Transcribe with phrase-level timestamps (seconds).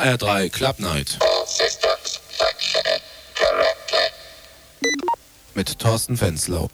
[0.00, 1.18] HR3 Club Night.
[5.54, 6.70] Mit Thorsten Fenslau.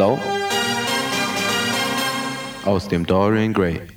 [0.00, 0.18] Prenzlau
[2.64, 3.89] aus dem Dorian Gray.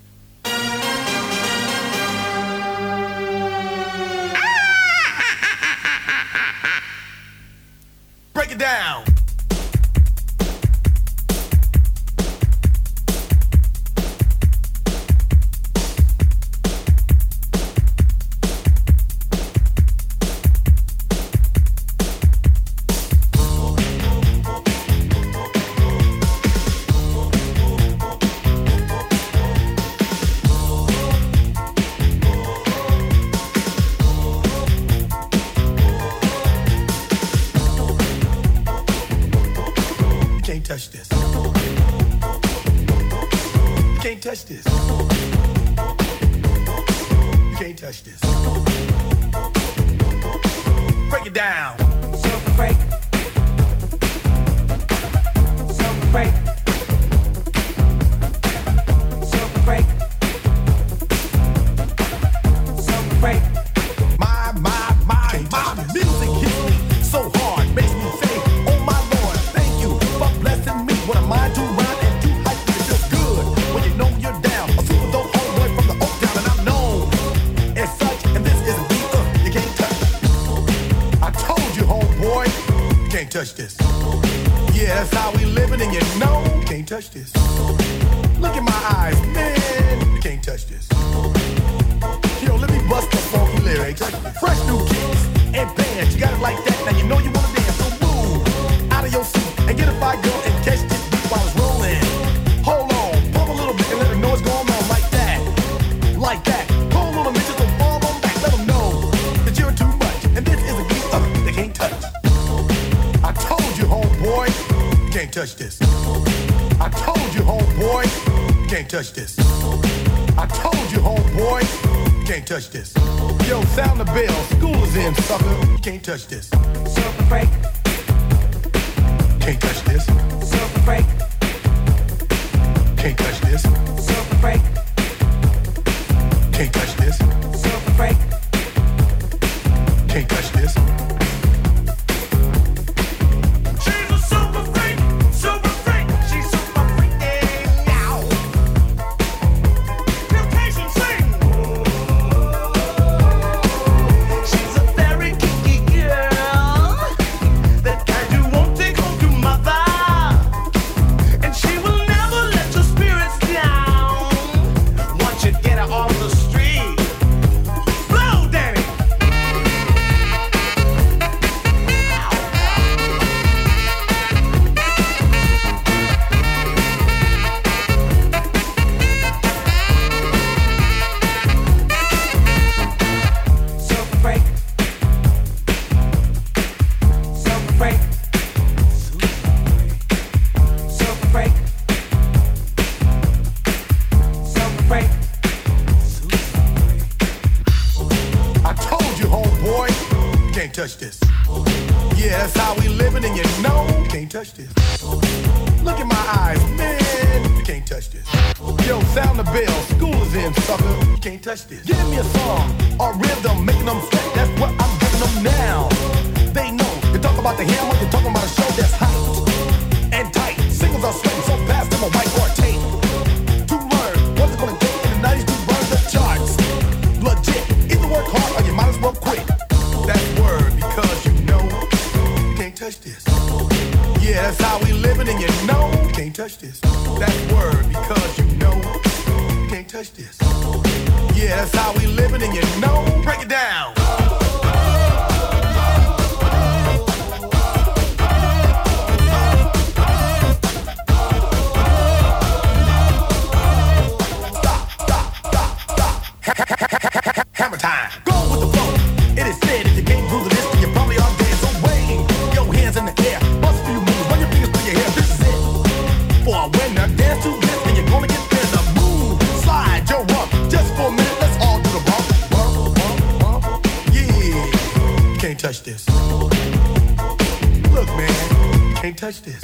[279.24, 279.64] touch this.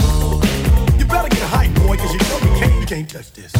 [0.98, 3.54] You better get hype, boy, cause you know you can't, you can't touch this.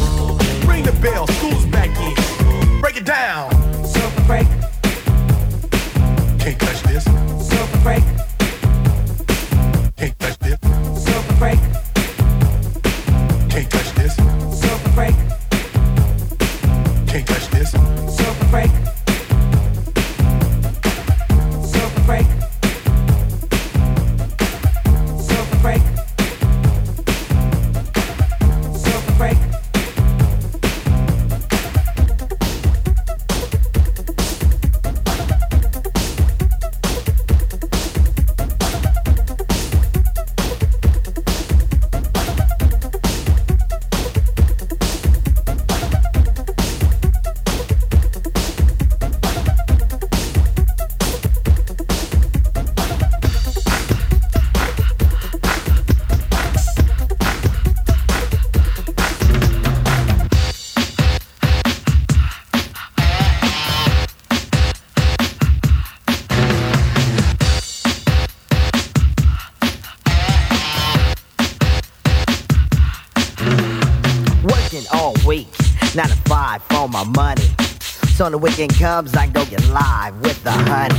[0.64, 2.80] Ring the bell, school's back in.
[2.80, 3.50] Break it down.
[3.84, 4.46] Super break.
[6.38, 7.04] Can't touch this.
[7.04, 8.29] Super break.
[78.40, 80.98] Weekend comes, I go get live with the honey.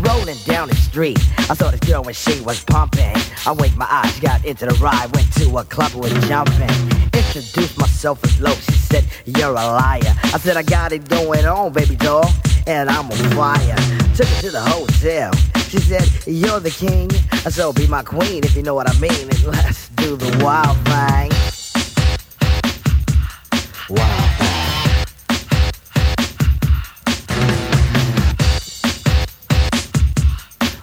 [0.00, 1.18] Rolling down the street,
[1.50, 3.14] I saw this girl when she was pumping.
[3.46, 6.70] I winked my eyes, got into the ride, went to a club with jumping.
[7.12, 10.14] Introduced myself as low, she said, You're a liar.
[10.24, 12.30] I said, I got it going on, baby doll,
[12.66, 13.76] and I'm on fire.
[14.14, 15.32] Took her to the hotel.
[15.68, 18.98] She said, You're the king, I so be my queen if you know what I
[18.98, 19.28] mean.
[19.28, 21.32] And let's do the wild thing.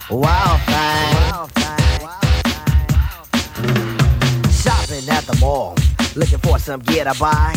[0.08, 1.16] Wild thing.
[4.52, 5.74] Shopping at the mall,
[6.14, 7.56] looking for some gear to buy.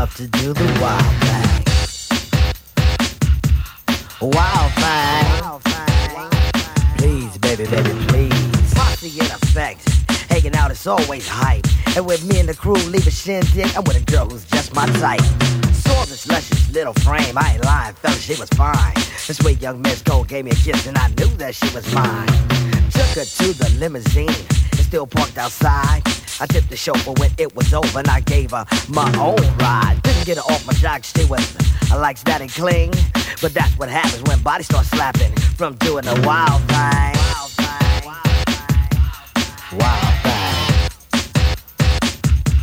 [0.00, 1.60] Loved to do the wild thing.
[4.22, 5.28] Wild thing.
[6.96, 8.72] Please, baby, baby, please.
[8.72, 9.86] Posse in effect.
[10.30, 11.66] Hanging out is always hype.
[11.94, 14.74] And with me and the crew leave a shindig, I'm with a girl who's just
[14.74, 15.20] my type.
[15.74, 18.94] Saw this luscious little frame, I ain't lying, fella, she was fine.
[19.26, 21.84] This sweet young Miss Gold gave me a kiss and I knew that she was
[21.92, 22.26] mine.
[22.90, 24.30] Took her to the limousine,
[24.72, 26.02] it's still parked outside.
[26.40, 30.00] I tipped the chauffeur when it was over and I gave her my own ride.
[30.02, 31.56] Didn't get her off my jock, she was,
[31.92, 32.92] I likes that and cling.
[33.42, 37.14] But that's what happens when bodies start slapping from doing the wild thing.
[37.20, 38.04] Wild thing.
[38.06, 38.24] Wild
[39.36, 39.78] thing.
[39.78, 40.50] Wild thing.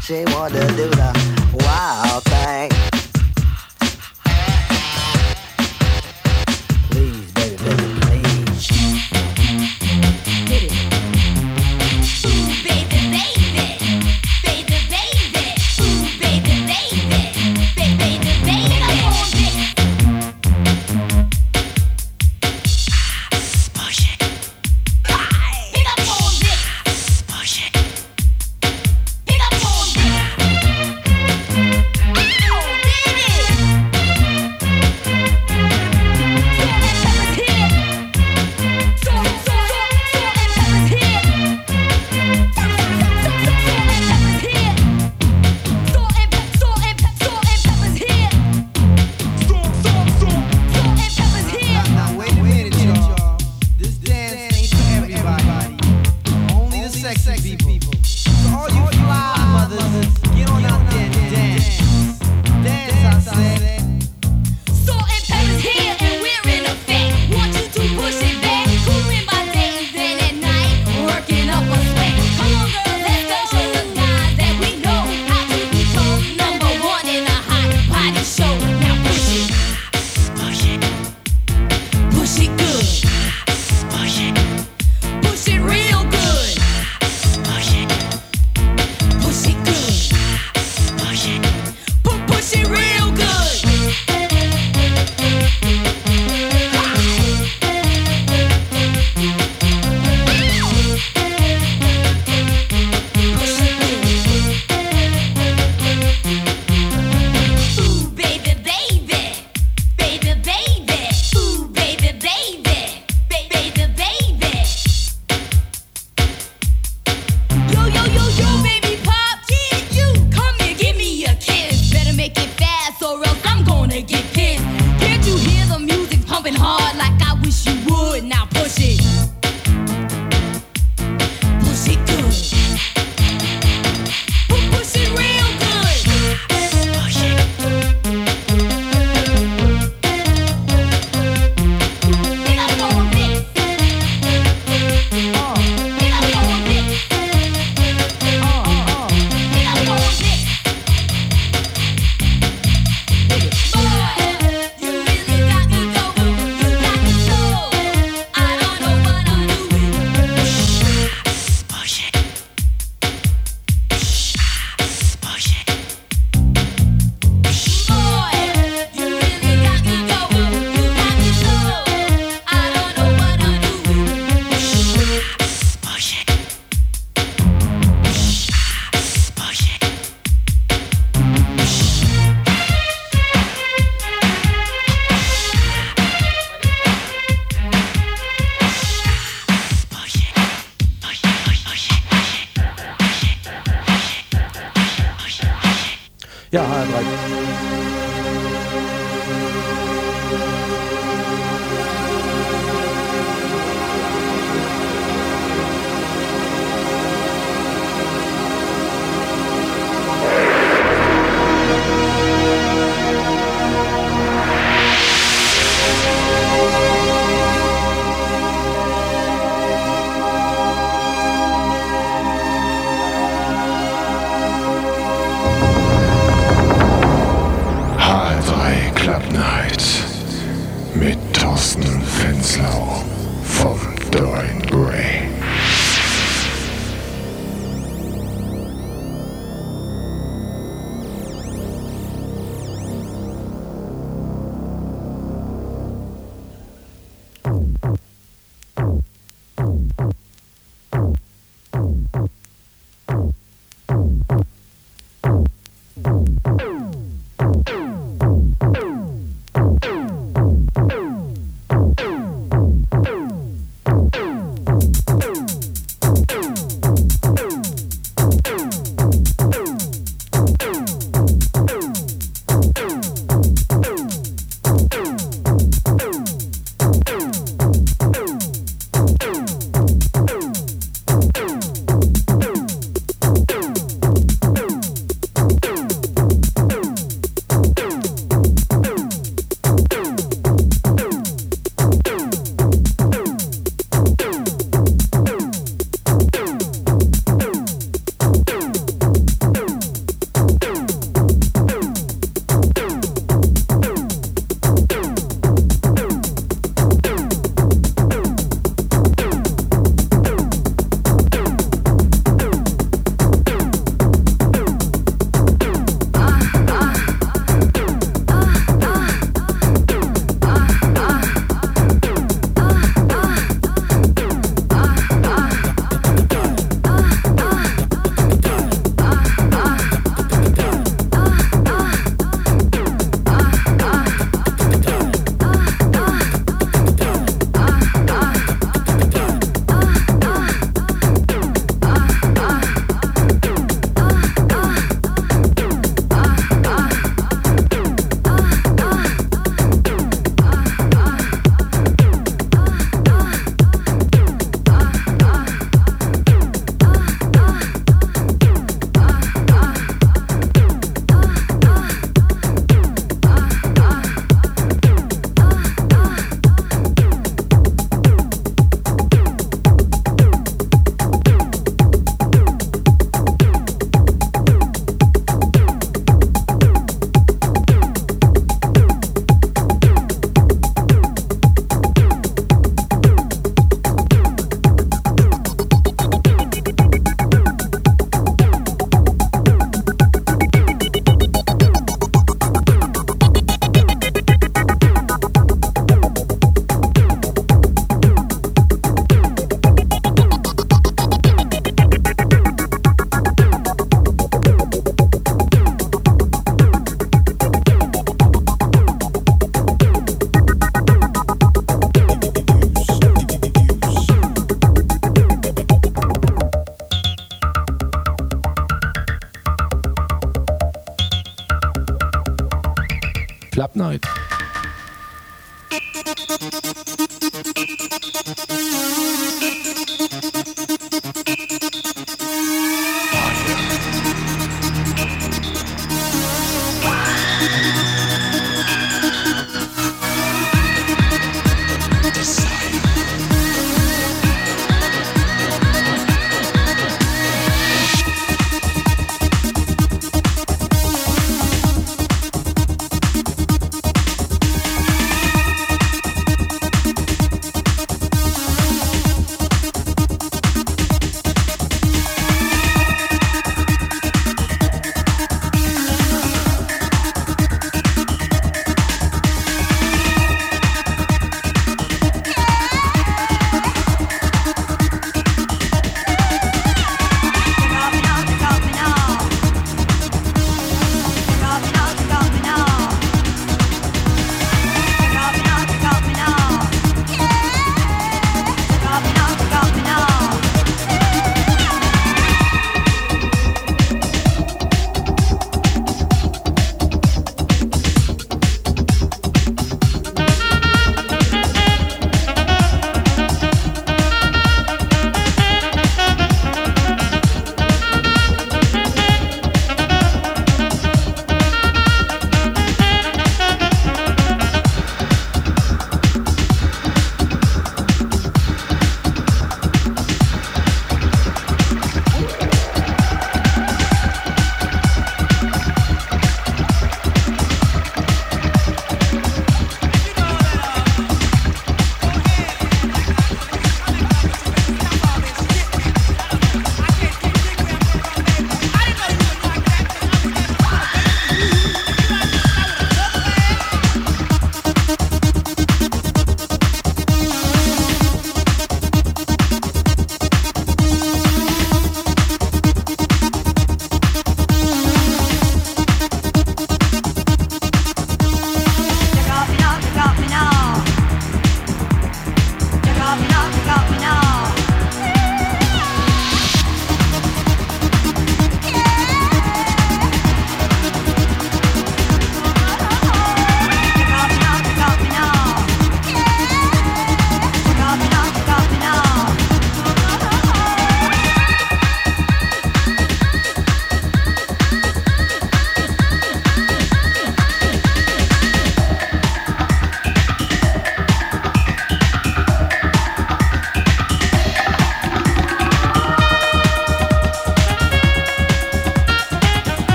[0.00, 1.12] She wanted to do the
[1.64, 2.95] wild thing.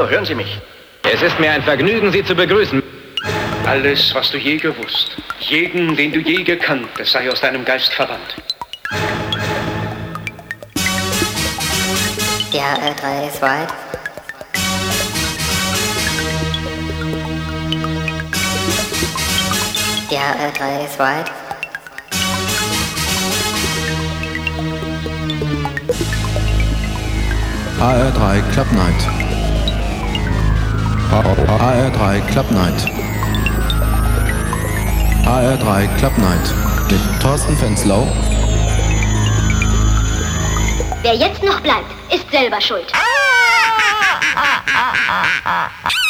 [0.00, 0.58] Hallo, hören Sie mich?
[1.02, 2.82] Es ist mir ein Vergnügen, Sie zu begrüßen.
[3.66, 7.92] Alles, was du je gewusst, jeden, den du je gekannt, es sei aus deinem Geist
[7.92, 8.34] verbannt.
[12.50, 13.68] Ja, R3 ist weit.
[20.08, 21.30] Ja, R3 ist weit.
[27.78, 29.19] HR3 Club Night.
[31.10, 32.86] HR3 Club Night.
[35.24, 36.54] HR3 Club Night
[36.88, 38.06] mit Thorsten Fenslau
[41.02, 42.92] Wer jetzt noch bleibt, ist selber schuld.
[42.94, 42.98] I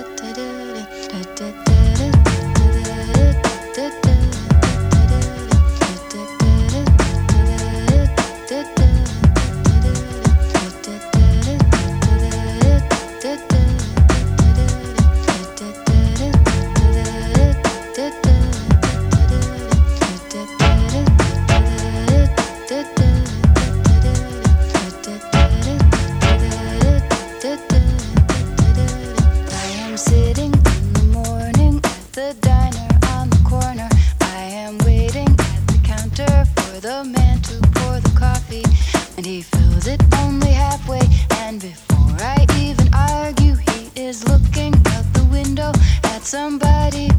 [46.31, 47.10] somebody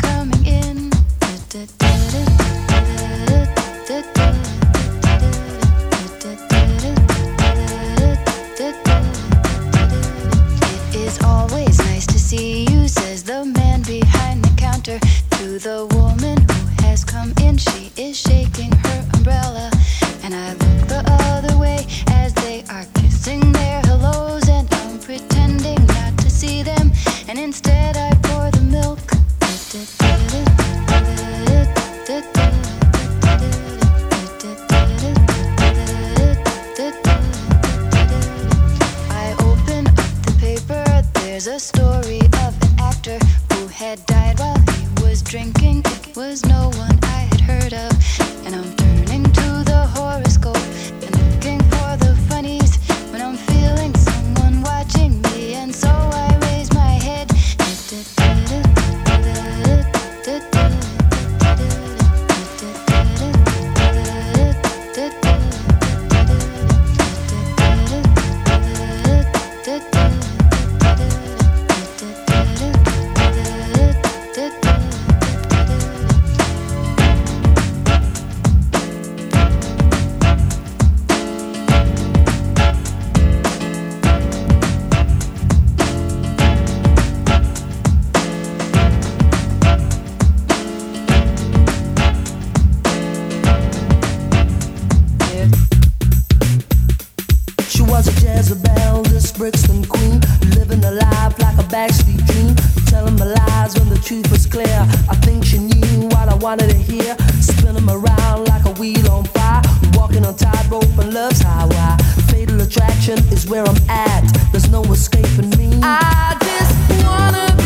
[99.43, 100.20] Brixton queen,
[100.55, 102.55] living a life like a backstreet dream,
[102.86, 104.86] telling my lies when the truth was clear.
[105.11, 109.24] I think she knew what I wanted to hear, spinning around like a wheel on
[109.24, 109.61] fire,
[109.95, 111.97] walking on tightrope and love's highway.
[112.30, 114.22] Fatal attraction is where I'm at.
[114.53, 115.80] There's no escaping me.
[115.82, 117.61] I just wanna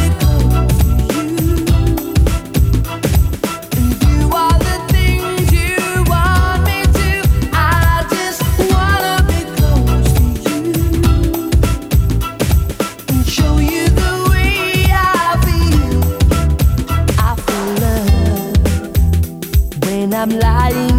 [20.26, 20.95] I'm lying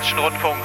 [0.00, 0.59] Hessischen Rundfunk.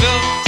[0.00, 0.47] Und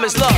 [0.00, 0.29] time is love.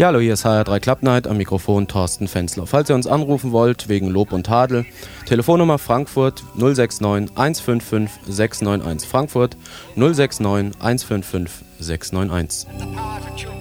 [0.00, 2.66] Ja, hallo, hier ist HR3 Clubnight am Mikrofon Thorsten Fenzler.
[2.66, 4.86] Falls ihr uns anrufen wollt, wegen Lob und Tadel,
[5.26, 9.06] Telefonnummer Frankfurt 069 155 691.
[9.06, 9.58] Frankfurt
[9.96, 13.59] 069 155 691.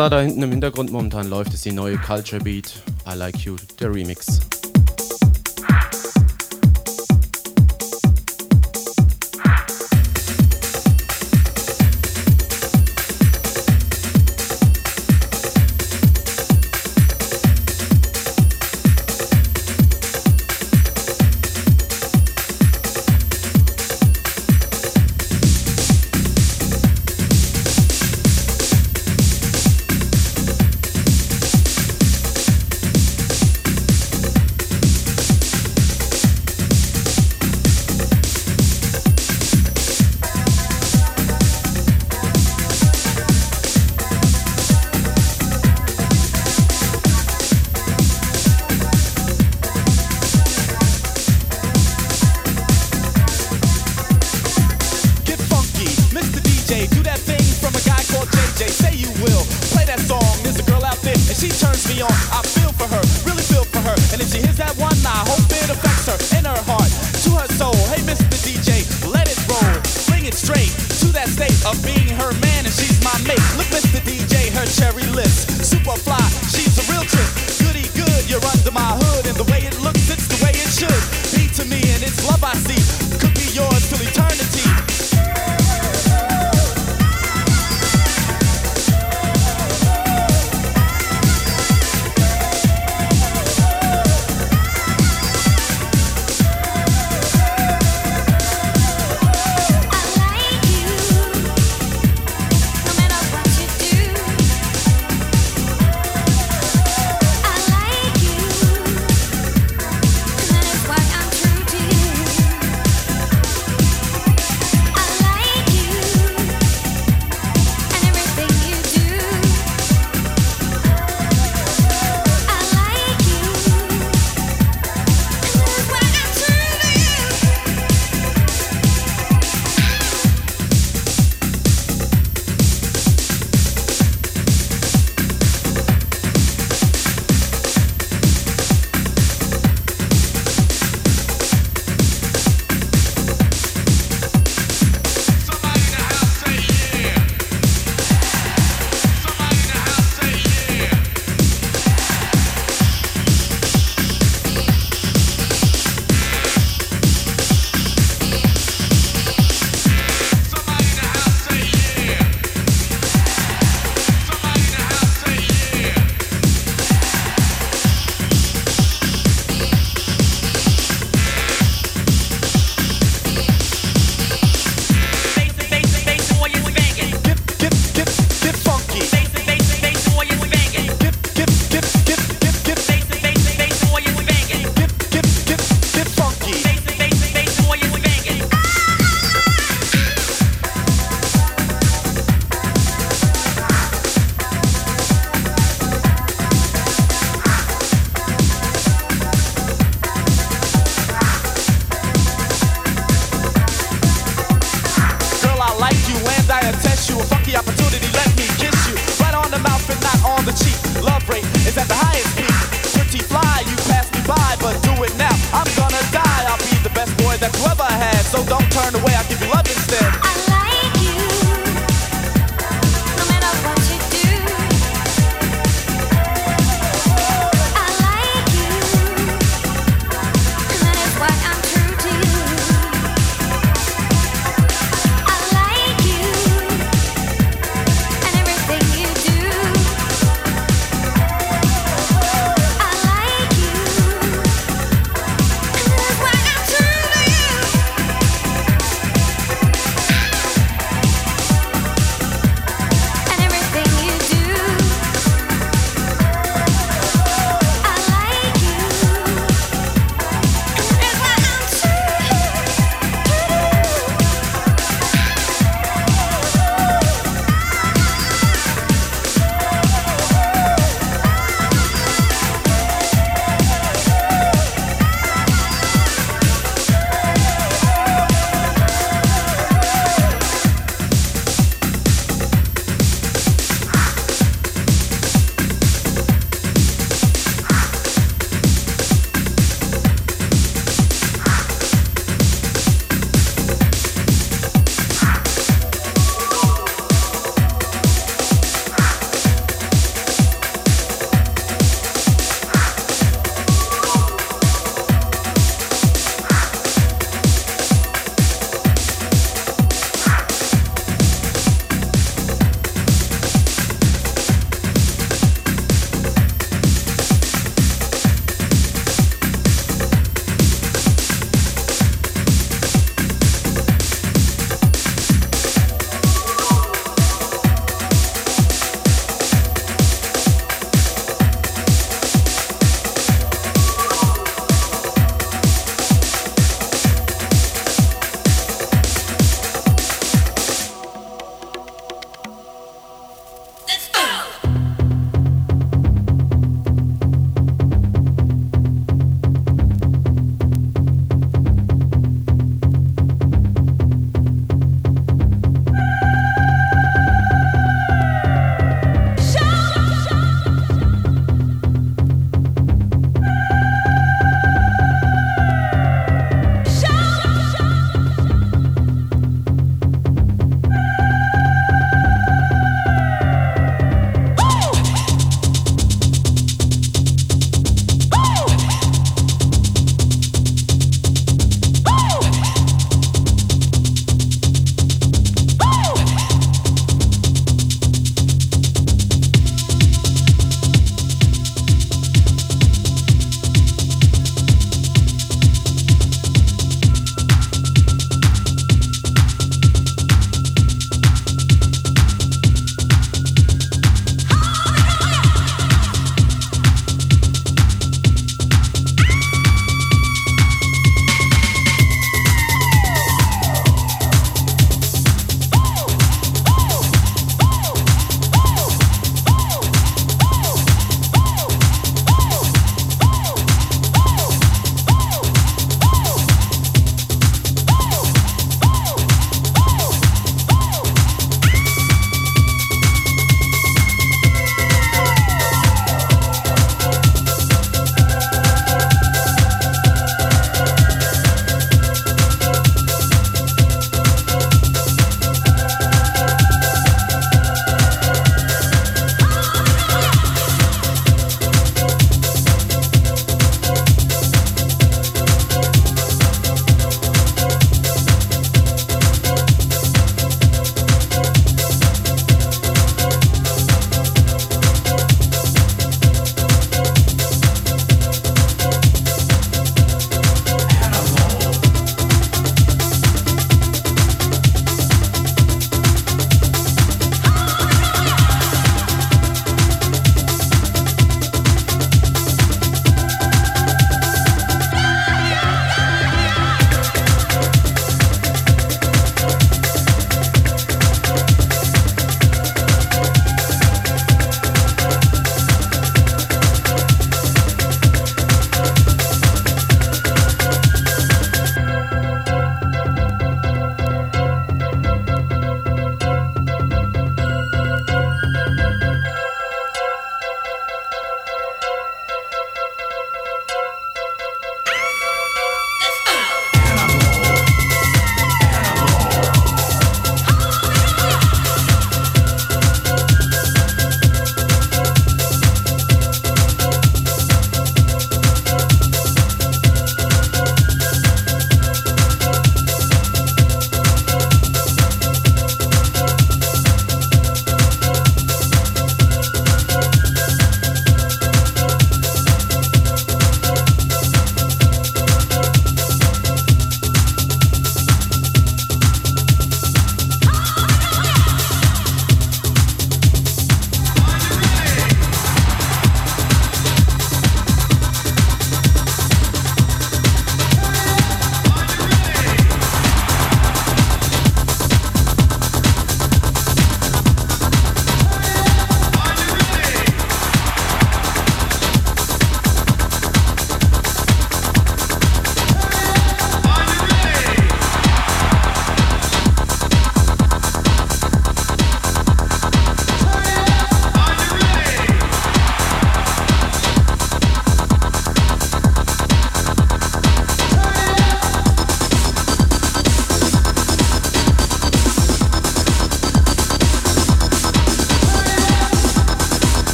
[0.00, 2.72] da da hinten im Hintergrund momentan läuft, ist die neue Culture Beat
[3.06, 4.40] I Like You, der Remix.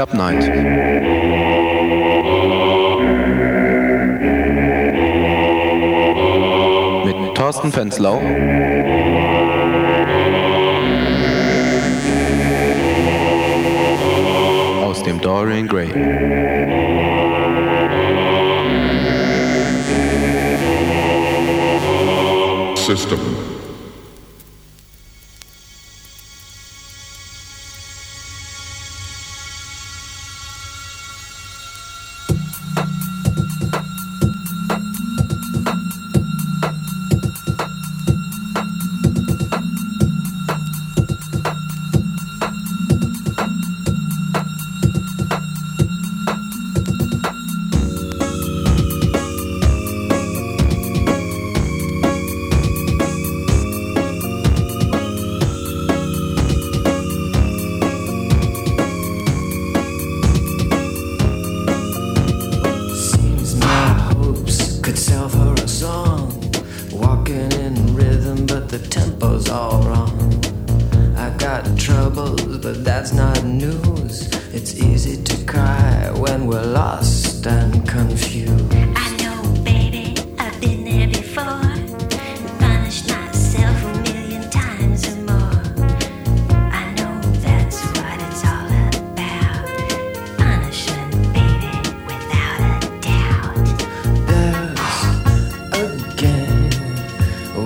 [0.00, 0.59] Club Night.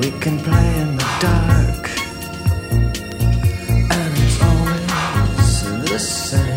[0.04, 1.88] we can play in the dark,
[3.90, 6.53] and it's always the same.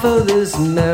[0.00, 0.89] for this mess.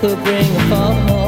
[0.00, 1.19] could bring a fall.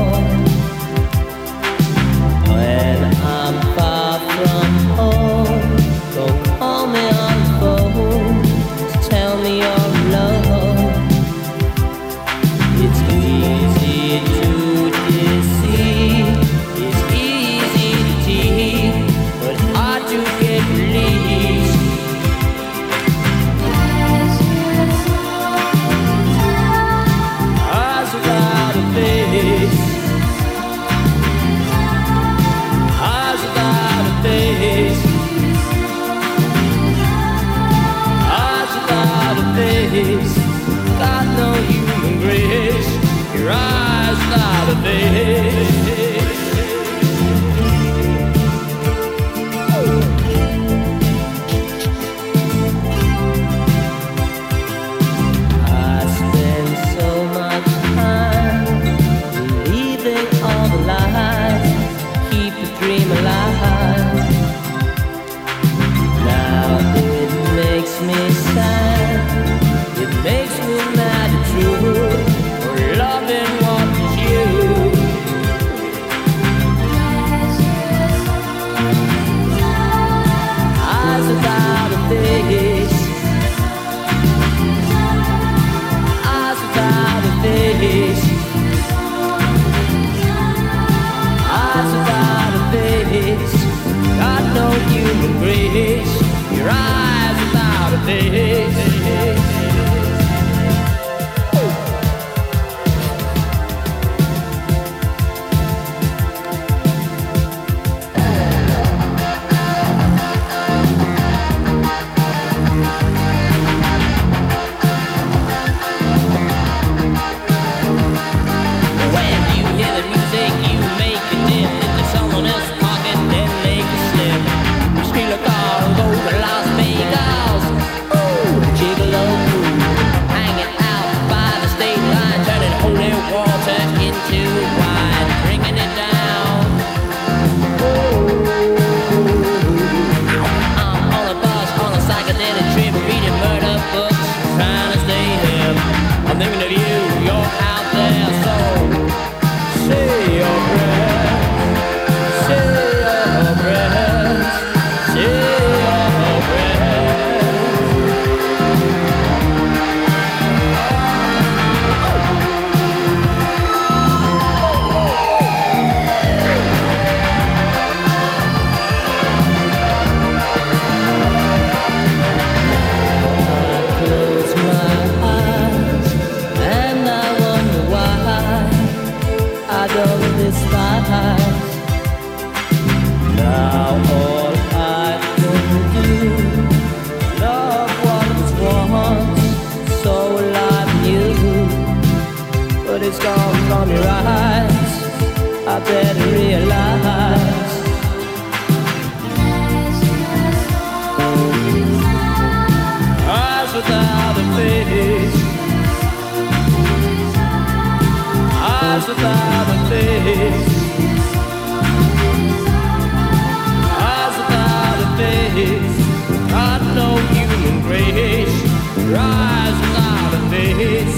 [216.94, 218.62] no human grace
[219.10, 221.16] rise without a face,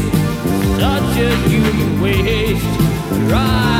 [0.79, 2.65] such a human waste.
[3.31, 3.74] Rise